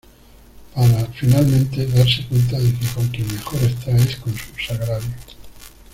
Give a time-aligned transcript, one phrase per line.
[0.73, 5.13] Para, finalmente, darse cuenta de que con quien mejor está es con su Sagrario.